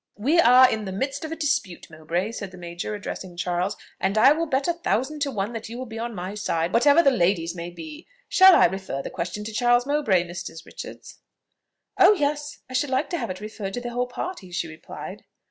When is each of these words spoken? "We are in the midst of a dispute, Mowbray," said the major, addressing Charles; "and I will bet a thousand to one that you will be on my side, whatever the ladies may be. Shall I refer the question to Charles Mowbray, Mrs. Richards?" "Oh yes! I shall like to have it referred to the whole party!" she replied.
"We 0.17 0.39
are 0.39 0.67
in 0.67 0.85
the 0.85 0.91
midst 0.91 1.23
of 1.25 1.31
a 1.31 1.35
dispute, 1.35 1.87
Mowbray," 1.91 2.31
said 2.31 2.49
the 2.49 2.57
major, 2.57 2.95
addressing 2.95 3.37
Charles; 3.37 3.77
"and 3.99 4.17
I 4.17 4.31
will 4.31 4.47
bet 4.47 4.67
a 4.67 4.73
thousand 4.73 5.19
to 5.21 5.29
one 5.29 5.53
that 5.53 5.69
you 5.69 5.77
will 5.77 5.85
be 5.85 5.99
on 5.99 6.15
my 6.15 6.33
side, 6.33 6.73
whatever 6.73 7.03
the 7.03 7.11
ladies 7.11 7.53
may 7.53 7.69
be. 7.69 8.07
Shall 8.27 8.55
I 8.55 8.65
refer 8.65 9.03
the 9.03 9.11
question 9.11 9.43
to 9.43 9.53
Charles 9.53 9.85
Mowbray, 9.85 10.23
Mrs. 10.23 10.65
Richards?" 10.65 11.19
"Oh 11.99 12.13
yes! 12.13 12.61
I 12.67 12.73
shall 12.73 12.89
like 12.89 13.11
to 13.11 13.19
have 13.19 13.29
it 13.29 13.41
referred 13.41 13.75
to 13.75 13.79
the 13.81 13.91
whole 13.91 14.07
party!" 14.07 14.49
she 14.51 14.67
replied. 14.67 15.23